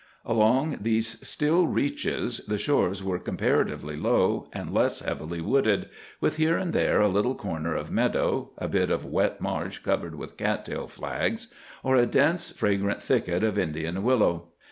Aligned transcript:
Along 0.25 0.79
these 0.81 1.19
still 1.27 1.67
reaches 1.67 2.39
the 2.47 2.57
shores 2.57 3.03
were 3.03 3.19
comparatively 3.19 3.95
low, 3.95 4.49
and 4.51 4.73
less 4.73 5.01
heavily 5.01 5.41
wooded, 5.41 5.89
with 6.19 6.37
here 6.37 6.57
and 6.57 6.73
there 6.73 6.99
a 7.01 7.07
little 7.07 7.35
corner 7.35 7.75
of 7.75 7.91
meadow, 7.91 8.49
a 8.57 8.67
bit 8.67 8.89
of 8.89 9.05
wet 9.05 9.39
marsh 9.41 9.77
covered 9.77 10.15
with 10.15 10.37
cat 10.37 10.65
tail 10.65 10.87
flags, 10.87 11.53
or 11.83 11.97
a 11.97 12.07
dense 12.07 12.49
fragrant 12.49 12.99
thicket 13.03 13.43
of 13.43 13.59
Indian 13.59 14.01
willow. 14.01 14.47